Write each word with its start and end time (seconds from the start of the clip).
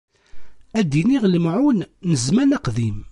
Ad 0.79 0.85
d-iniɣ 0.91 1.23
lemɛun 1.27 1.79
n 2.09 2.11
zzman 2.23 2.55
aqdim. 2.57 2.99